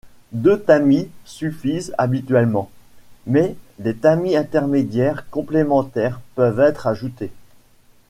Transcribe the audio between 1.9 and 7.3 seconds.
habituellement, mais des tamis intermédiaires complémentaires peuvent être ajoutés.